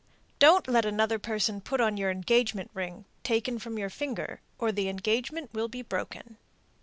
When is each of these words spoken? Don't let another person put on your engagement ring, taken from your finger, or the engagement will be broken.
Don't 0.39 0.67
let 0.67 0.83
another 0.83 1.19
person 1.19 1.61
put 1.61 1.79
on 1.79 1.95
your 1.95 2.09
engagement 2.09 2.71
ring, 2.73 3.05
taken 3.21 3.59
from 3.59 3.77
your 3.77 3.91
finger, 3.91 4.41
or 4.57 4.71
the 4.71 4.89
engagement 4.89 5.53
will 5.53 5.67
be 5.67 5.83
broken. 5.83 6.39